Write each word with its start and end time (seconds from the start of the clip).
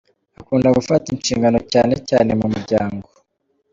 Akunda 0.41 0.69
gufata 0.77 1.07
inshingano 1.13 1.59
cyane 1.73 1.93
cyane 2.09 2.31
mu 2.39 2.47
muryango. 2.53 3.07